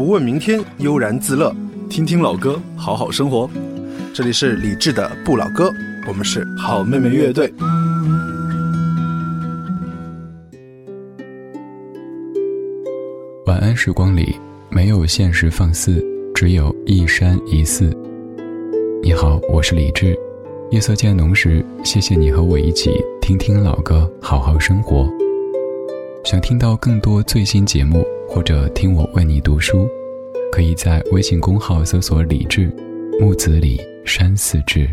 [0.00, 1.54] 不问明天，悠然自乐，
[1.90, 3.46] 听听老歌，好好生活。
[4.14, 5.70] 这里是李志的不老歌，
[6.08, 7.52] 我们是好妹妹乐队。
[13.44, 14.34] 晚安时光里
[14.70, 16.02] 没有现实放肆，
[16.34, 17.94] 只有一山一寺。
[19.02, 20.18] 你好，我是李志。
[20.70, 22.90] 夜色渐浓时，谢谢你和我一起
[23.20, 25.06] 听听老歌，好好生活。
[26.22, 29.88] 想听到更多最新节目，或者听我为你读书，
[30.52, 32.70] 可以在微信公号搜索“李志
[33.18, 34.88] 木子李山寺志”。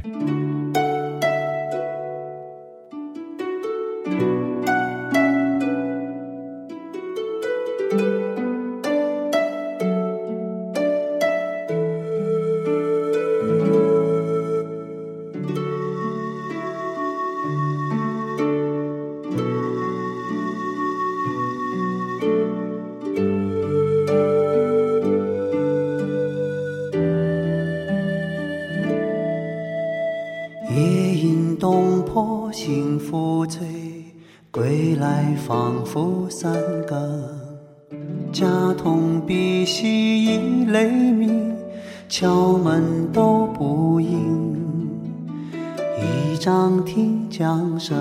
[35.47, 36.51] 仿佛三
[36.85, 37.23] 更
[38.33, 38.45] 家
[38.77, 41.55] 童鼻息已雷鸣
[42.09, 44.53] 敲门都不应
[46.01, 47.97] 倚杖听江声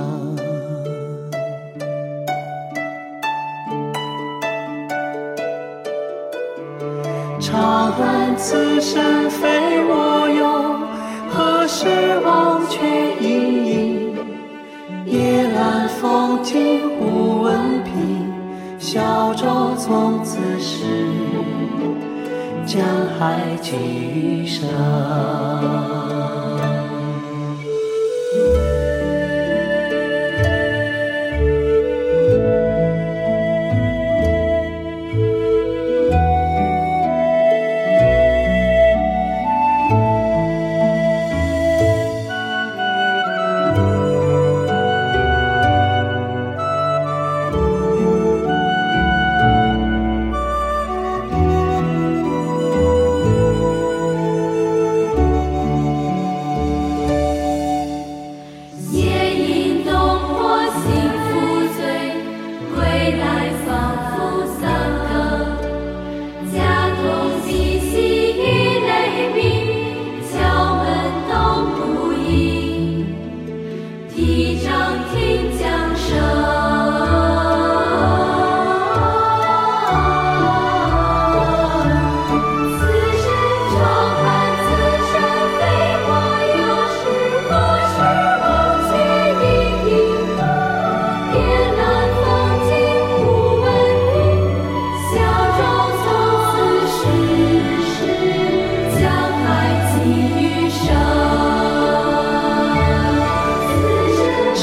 [7.38, 9.48] 长恨此身非
[9.84, 10.80] 我有
[11.30, 11.86] 何时
[12.24, 12.80] 忘却
[13.20, 14.16] 营营
[15.06, 15.85] 夜阑
[16.36, 18.30] 风静忽闻平，
[18.78, 20.84] 小舟从此逝。
[22.66, 22.84] 江
[23.18, 24.68] 海寄余生。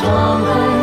[0.04, 0.83] 李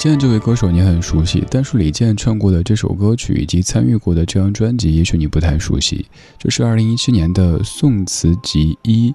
[0.00, 6.06] 健这位歌手你很熟悉，但是李健唱过的这首歌曲以及参与过的这张专辑，也许你不太熟悉。
[6.38, 9.10] 这是二零一七年的《宋词集一》，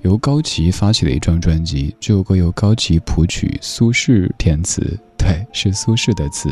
[0.00, 1.94] 由高旗发起的一张专辑。
[2.00, 6.48] 这首歌由高旗谱曲，苏轼填词，对，是苏轼的词。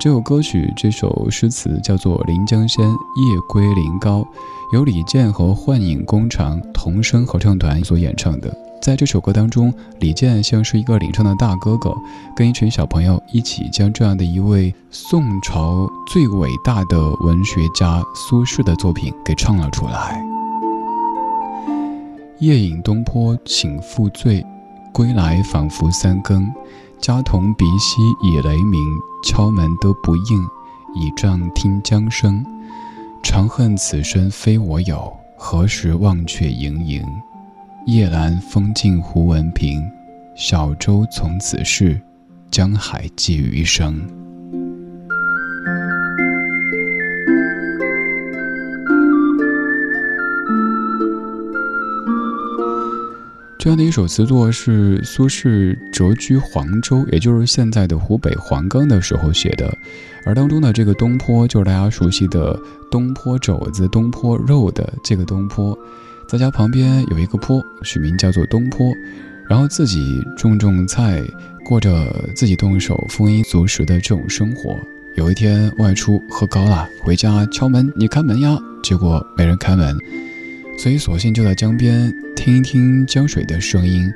[0.00, 4.24] 这首歌曲这首诗词叫做《临江仙·夜归临皋》，
[4.72, 8.65] 由李健和幻影工厂童声合唱团所演唱的。
[8.86, 11.92] 在这首歌当中，李健像是一个领唱的大哥哥，
[12.36, 20.24] 跟一群小朋友一起将这样的一位宋朝最伟大的文学家苏轼的作品给唱了出来。
[22.38, 24.46] 夜饮东坡请复醉，
[24.92, 26.48] 归来仿佛三更。
[27.00, 28.80] 家童鼻息已雷鸣，
[29.24, 30.46] 敲门都不应，
[30.94, 32.46] 倚杖听江声。
[33.20, 37.04] 长恨此身非我有，何时忘却营营？
[37.86, 39.88] 夜阑风静胡闻平，
[40.34, 42.00] 小舟从此逝，
[42.50, 44.04] 江海寄余生。
[53.56, 59.72] 这样的一首词作是苏轼谪居黄州，也就是现在的湖北黄冈的时候写的。
[60.24, 62.58] 而当中的这个东坡，就是大家熟悉的
[62.90, 65.78] 东坡肘子、东坡肉的这个东坡，
[66.28, 68.92] 在家旁边有一个坡，取名叫做东坡，
[69.48, 71.22] 然后自己种种菜，
[71.64, 74.76] 过着自己动手丰衣足食的这种生活。
[75.14, 79.96] 有一天外出喝高了，回家敲门，你开门呀，结果没人开门。
[80.76, 84.12] 所以，索性就在江边听一听江水的声音，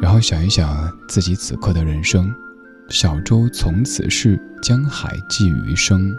[0.00, 2.34] 然后想一想自己此刻的人生。
[2.88, 6.10] 小舟从此逝，江海寄余生。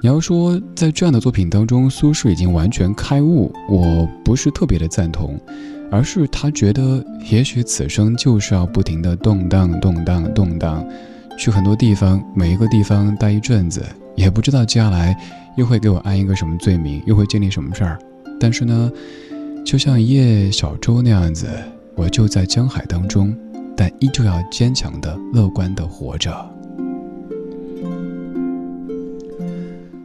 [0.00, 5.36] 你要说在这样的作品当中，苏轼已经完全开悟，我不是特别的赞同，
[5.90, 10.86] 而是他觉得也许此生就是要不停的动荡、动荡、动荡，
[11.36, 13.84] 去很多地方，每一个地方待一阵子，
[14.14, 15.16] 也不知道接下来
[15.56, 17.98] 又会给我安一个什么罪名，又会经历什么事儿。
[18.38, 18.92] 但是呢，
[19.64, 21.48] 就像一叶小舟那样子，
[21.96, 23.36] 我就在江海当中，
[23.76, 26.32] 但依旧要坚强的、乐观的活着。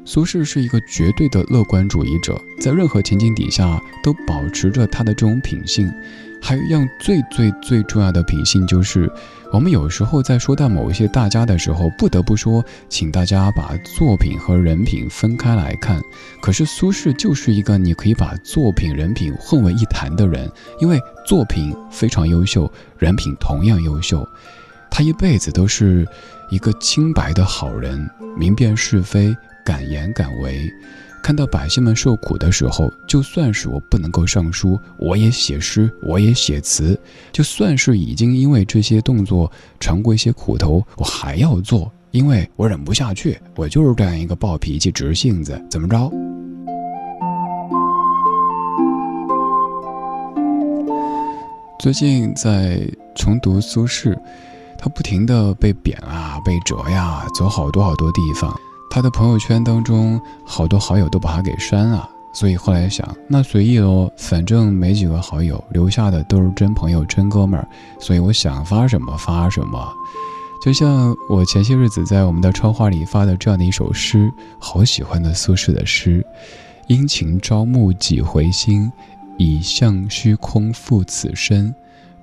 [0.05, 5.91] 苏轼是一个绝对的乐观主义者，在任何情景底下都保持着他的这种品性。
[6.41, 9.09] 还有一样最最最重要的品性，就是
[9.53, 16.01] 我们有时候在说到某一些大家的时候，不得不说，请大家把作品和人品分开来看。
[16.41, 20.51] 可是苏轼就是一个你可以把作品、人品混为一谈的人，
[20.81, 24.27] 因为作品非常优秀，人品同样优秀。
[24.91, 26.05] 他一辈子都是
[26.51, 28.05] 一个清白的好人，
[28.37, 29.33] 明辨是非，
[29.65, 30.71] 敢言敢为。
[31.21, 36.99] 看到百姓们受苦的时候，就算是我不能够上书，我也写诗，我也写词。
[37.31, 39.49] 就算是已经因为这些动作
[39.79, 43.39] 尝过一些苦头，我还要做，因为我忍不下去。
[43.55, 46.11] 我就是这样一个暴脾气、直性子，怎么着？
[51.79, 54.13] 最近在重读苏轼，
[54.77, 58.53] 他不停的被贬啊，被折呀，走好多好多地方。
[58.93, 67.67] 他的朋友圈当中，好多好友都把他给删了，所以后来想，那随意喽，反正没几个好友，留下的都是真朋友、真哥们儿，
[67.99, 69.91] 所以我想发什么发什么。
[70.63, 76.23] 就像我前些日子在我们的窗花里发的这样的一首诗，好喜欢的苏轼的诗
[76.85, 78.91] ：“殷勤朝暮几回心，
[79.39, 81.73] 以向虚空负此身。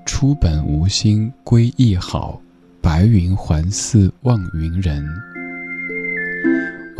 [0.07, 2.41] 出本无心归亦好，
[2.81, 5.05] 白云还似望云人。”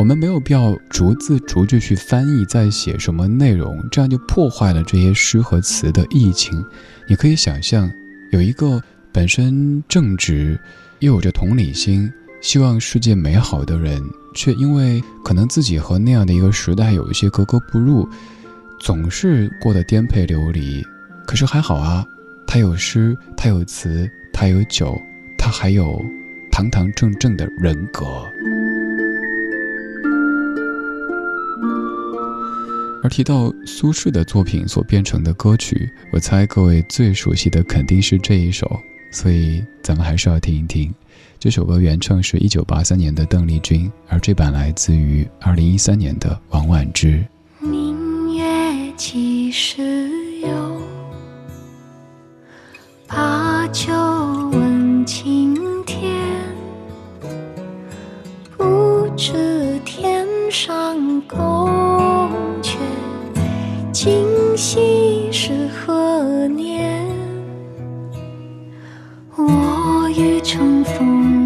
[0.01, 6.51] 我们没有必要逐字逐句去翻译在写什么内容，这样就破坏了这些诗和词的意境。
[7.07, 7.87] 你可以想象，
[8.31, 8.81] 有一个
[9.11, 10.59] 本身正直，
[11.01, 12.11] 又有着同理心，
[12.41, 14.01] 希望世界美好的人，
[14.33, 18.09] 却因为可能自己和那样的一个时代有一些格格不入，
[18.79, 20.83] 总是过得颠沛流离。
[21.27, 22.03] 可是还好啊，
[22.47, 24.99] 他有诗，他有词，他有酒，
[25.37, 26.03] 他还有
[26.51, 28.03] 堂堂正正的人格。
[33.03, 38.79] 而提到苏轼的作品所编成的歌曲，我猜各位最熟悉的肯定是这一首，
[39.11, 40.93] 所以咱们还是要听一听。
[41.39, 47.25] 这首歌原唱是一九八三年的邓丽君，而这版来自于二零一三年的王菀之。
[47.59, 49.81] 明月几时
[50.41, 50.81] 有？
[53.07, 53.91] 把酒
[54.51, 55.55] 问青
[55.85, 56.13] 天。
[58.55, 62.50] 不知天上宫。
[64.03, 67.05] 今夕是何年？
[69.35, 71.40] 我欲乘风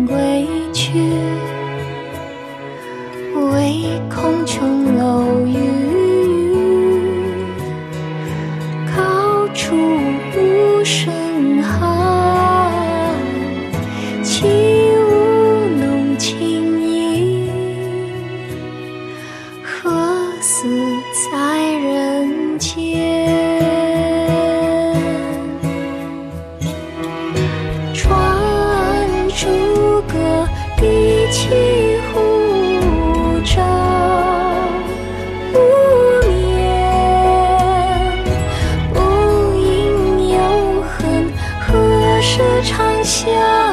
[43.15, 43.64] 笑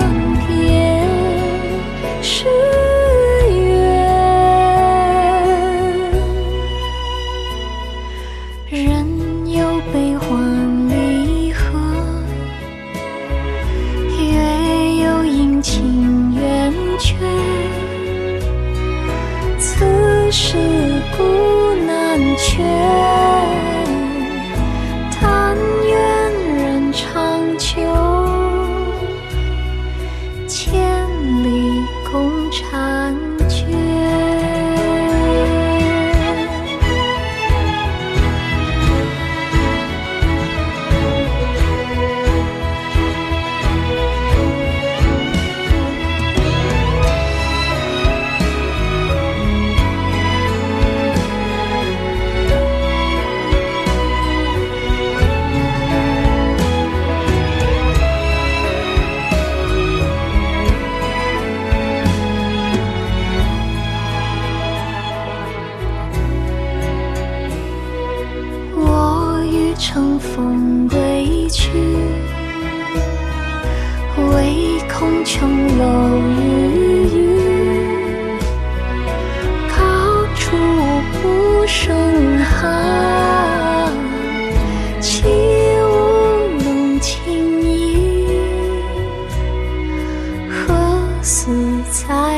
[91.90, 92.31] 在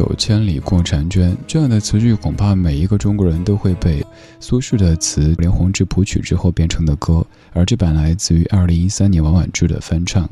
[0.00, 1.36] 愿人长久，千里共婵娟。
[1.46, 4.04] 这样的词句，恐怕每一个中国人都会背。
[4.38, 10.28] 苏轼的词，连弘之谱曲之后变成的歌，而这版来自于二零一三年王菀之的翻唱。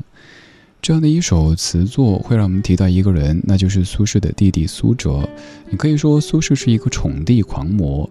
[0.81, 5.27] 这样的一首词作，会让我们提到一个人，那就是苏轼的弟弟苏辙。
[5.69, 8.09] 你可以说苏轼是一个宠弟狂魔。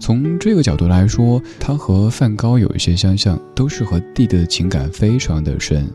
[0.00, 5.88] 从这个角度来说，他和梵高有一些相像，都是和弟弟的情感非常的深。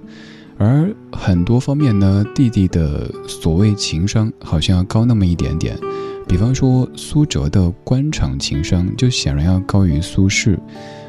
[0.58, 5.78] 而很多方面呢，弟弟的所谓情商好像要高那么一点点。
[6.26, 10.58] 比方说苏辙的官场情商就显然要高于苏轼。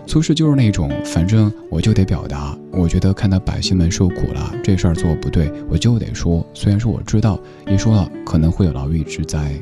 [0.07, 6.45] 苏轼就是那种，反正我就得表达，我觉得看到百姓们受苦了，这事儿做不对，我就得说。
[6.53, 9.55] 虽然说我知道一说了可能会有牢狱之灾。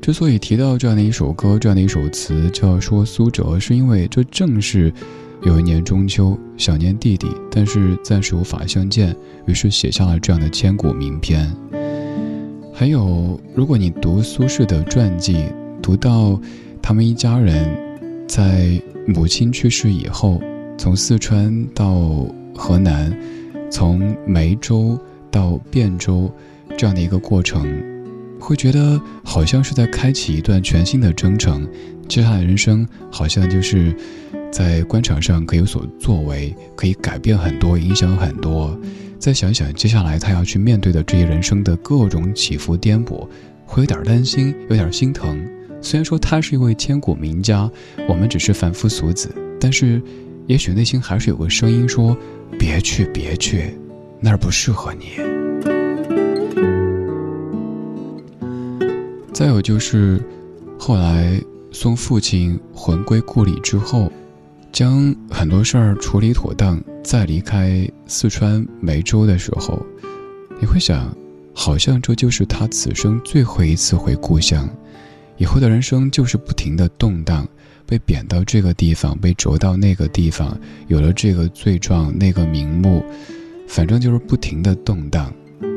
[0.00, 4.92] 之所以提到这样的一首歌，这样的一首词，就要说苏辙，是因为这正是。
[5.42, 9.16] 有一年中秋，想念弟弟，但是暂时无法相见，
[9.46, 11.50] 于是写下了这样的千古名篇。
[12.74, 15.46] 还有，如果你读苏轼的传记，
[15.82, 16.38] 读到
[16.82, 17.74] 他们一家人
[18.28, 20.40] 在母亲去世以后，
[20.76, 23.16] 从四川到河南，
[23.70, 24.98] 从梅州
[25.30, 26.30] 到汴州
[26.76, 27.66] 这样的一个过程，
[28.38, 31.66] 会觉得好像是在开启一段全新的征程。
[32.08, 33.94] 接下来人生好像就是
[34.50, 38.78] 在官场上可以有所作为，可以改变很多，影响很多。
[39.18, 43.28] 再想想接下来他要去面对的这些人生的各种起伏颠簸，
[43.64, 45.40] 会有点担心，有点心疼。
[45.80, 47.70] 虽然说他是一位千古名家，
[48.08, 50.02] 我们只是凡夫俗子，但是
[50.46, 52.16] 也许内心还是有个声音说
[52.58, 53.76] ：“别去，别去，
[54.20, 55.20] 那儿不适合你。”
[59.32, 60.20] 再有就是
[60.78, 61.40] 后来。
[61.72, 64.10] 送父亲魂归故里之后，
[64.72, 69.84] 将很多事儿处理妥当，再离开四川梅州的时候，
[70.60, 71.14] 你会想，
[71.54, 74.68] 好像这就是他此生最后一次回故乡。
[75.36, 77.48] 以后的人生就是不停的动荡，
[77.86, 83.04] 被贬到这个地方，被逐到那个地方，有了这个罪状，那个名目，
[83.66, 85.32] 反正就是不停的动荡。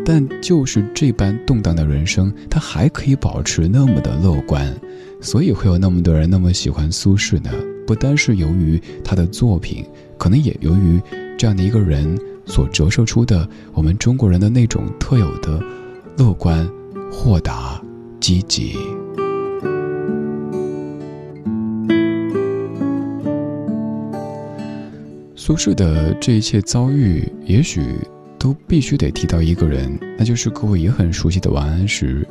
[0.06, 4.74] 但就是这般动荡的人生，他还可以保持那么的乐观。
[5.22, 7.50] 所以会有那么多人那么喜欢苏轼呢？
[7.88, 9.86] 不单是由于他的作品，
[10.18, 11.02] 可能也由于
[11.38, 15.62] 这样的一个人所折射出的我们中国人的那种特有的
[16.18, 16.70] 乐观、
[17.10, 17.82] 豁达、
[18.20, 18.76] 积极。
[25.36, 27.82] 苏轼的这一切遭遇，也许
[28.44, 32.28] 都必须得提到一个人，那就是各位也很熟悉的王安石。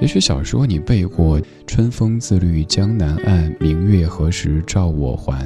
[0.00, 5.44] 也许小时候你背过“春风自绿江南岸，明月何时照我还”。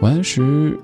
[0.00, 0.74] 王安石，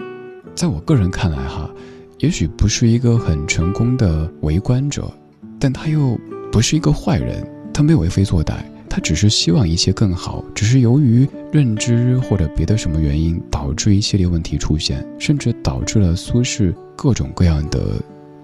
[0.54, 1.70] 在我个人看来，哈，
[2.18, 5.10] 也许不是一个很成功的为官者，
[5.58, 6.20] 但他又
[6.52, 7.42] 不是一个坏人，
[7.72, 8.56] 他没有为非作歹，
[8.90, 17.94] 他只是希望一切更好，只是由于认知或者别的什么原因，导致一系列问题出现，甚至导致了苏轼各种各样的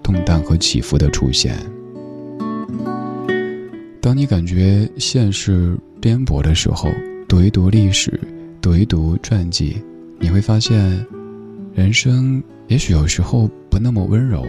[0.05, 1.57] 动荡和起伏的出现。
[3.99, 6.91] 当你感觉现实颠簸的时候，
[7.27, 8.21] 读一读历史，
[8.61, 9.81] 读一读传记，
[10.19, 11.03] 你会发现，
[11.73, 14.45] 人生也许有时候不那么温柔，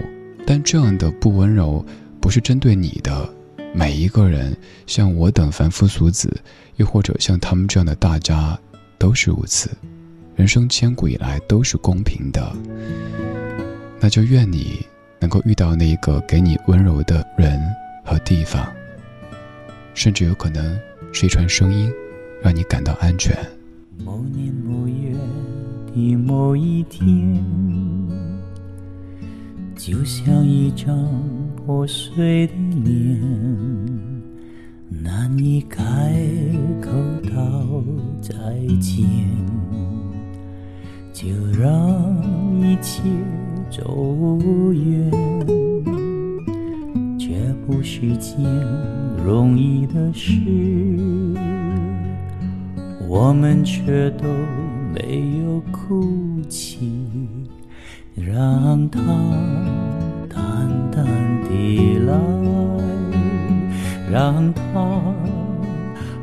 [0.47, 1.83] 但这样的不温柔、
[2.21, 3.27] 不是针对你的。
[3.73, 4.55] 每一个人，
[4.87, 6.31] 像我等凡夫俗子，
[6.77, 8.59] 又或者像他们这样的大家，
[8.99, 9.71] 都是如此。
[10.35, 12.55] 人生千古以来都是公平的。
[13.99, 14.85] 那就愿你
[15.27, 17.61] 能够遇到那个给你温柔的人
[18.05, 18.65] 和地方，
[19.93, 20.79] 甚至有可能
[21.13, 21.91] 是一串声音，
[22.41, 23.37] 让你感到安全。
[24.05, 25.13] 某年某月
[25.93, 27.45] 的某一天，
[29.75, 30.97] 就像一张。
[31.67, 32.53] 破碎的
[32.85, 33.21] 脸，
[34.89, 35.83] 难以开
[36.81, 36.93] 口
[37.35, 37.83] 道
[38.23, 38.33] 再
[38.79, 39.05] 见，
[41.13, 41.27] 就
[41.61, 41.75] 让
[42.61, 43.03] 一切
[43.71, 44.39] 走
[44.73, 45.11] 远。
[47.19, 47.27] 这
[47.67, 48.45] 不是件
[49.25, 50.41] 容易的事，
[53.09, 54.25] 我们却都
[54.95, 56.79] 没有哭泣，
[58.15, 59.01] 让它。
[60.29, 61.07] 淡
[61.43, 61.55] 的
[62.07, 62.15] 来，
[64.11, 64.63] 让它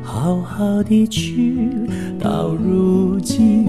[0.02, 1.70] 好好的去。
[2.18, 3.68] 到如今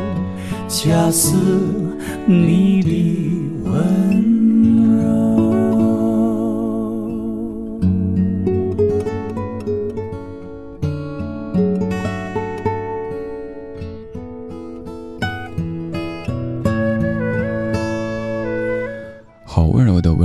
[0.71, 1.35] 恰似
[2.25, 3.73] 你的温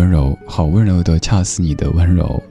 [0.09, 0.39] 柔。
[0.49, 2.43] 好温柔的，恰似你的温柔。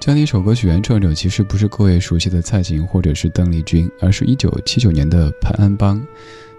[0.00, 6.04] 这样的一首歌曲，原创者其实不是各位熟悉的蔡琴或者是邓丽君，而是一九七九年的潘安邦。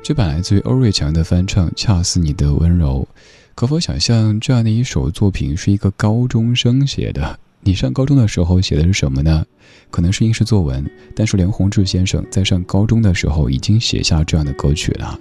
[0.04, 3.08] 这版来自于欧瑞强的翻唱，《恰似你的温柔》。
[3.56, 7.40] 可否想象，这样的一首作品是一个高中生写的？
[7.62, 9.46] 你上高中的时候写的是什么呢？
[9.90, 10.86] 可能是应试作文，
[11.16, 15.18] 但是连洪志先生在上高中的时候已经写下这样的歌曲了。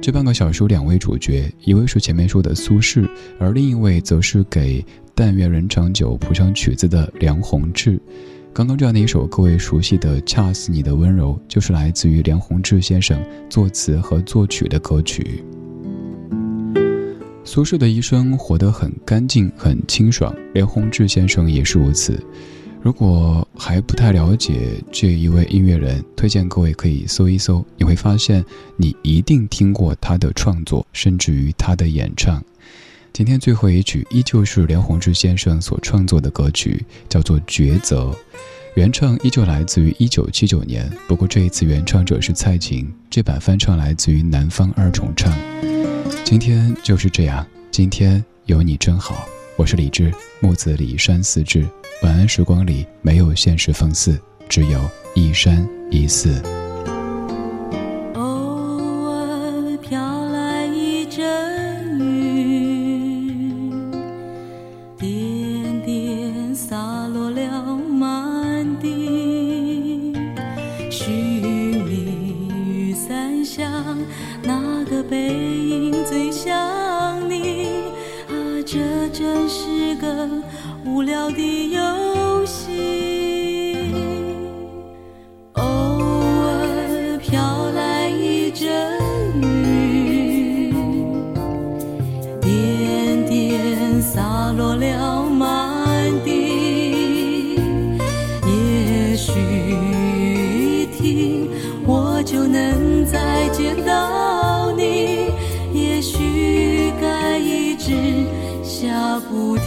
[0.00, 3.08] 这半个小说，两位主角，一位是前面说的苏轼，
[3.40, 4.84] 而另一位则是给。
[5.16, 8.00] 但愿人长久，谱上曲子的梁鸿志。
[8.54, 15.42] 刚刚这样的一首各位熟悉的《恰似你的温柔》，就是来自于梁鸿志先生作词和作曲的歌曲。
[17.42, 22.16] 苏轼的一生活得很干净、很清爽，梁鸿志先生也是如此。
[22.80, 28.44] 如果还不太了解这一位音乐人，推荐各位可以搜一搜，你会发现
[28.76, 32.40] 你一定听过他的创作，甚至于他的演唱。
[33.14, 38.06] 今天最后一曲依旧是梁鸿志先生所创作的歌曲，叫做《抉择》，
[38.74, 45.32] 原唱依旧来自于一九七九年，不过这一次原唱者是蔡琴，这版翻唱来自于南方二重唱。
[46.24, 49.28] 今天就是这样，今天有你真好。
[49.54, 51.64] 我是李志，木子李山四志。
[52.02, 56.42] 晚安时光里没有现实讽刺，只有一山一寺。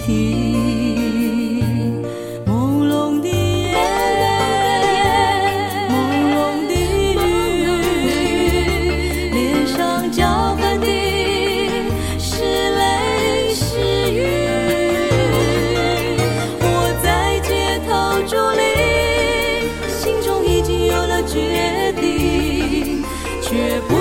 [0.07, 2.01] 不停。
[2.45, 3.75] 朦胧的夜，
[5.89, 5.91] 朦
[6.31, 6.71] 胧的
[7.11, 7.15] 雨，
[9.33, 10.87] 脸上浇灌的
[12.17, 12.31] 是
[12.77, 13.67] 泪是
[14.13, 14.15] 雨。
[16.61, 16.65] 我
[17.03, 17.05] 在
[17.41, 17.51] 街
[17.85, 17.91] 头
[18.25, 18.61] 伫立，
[19.89, 23.03] 心中已经有了决定，
[23.41, 23.96] 却不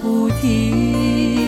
[0.00, 1.47] 不停。